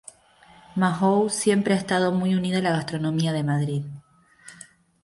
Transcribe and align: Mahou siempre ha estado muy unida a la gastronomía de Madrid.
Mahou 0.79 1.23
siempre 1.29 1.75
ha 1.75 1.77
estado 1.77 2.11
muy 2.11 2.33
unida 2.33 2.57
a 2.57 2.61
la 2.63 2.71
gastronomía 2.71 3.33
de 3.33 3.43
Madrid. 3.43 3.83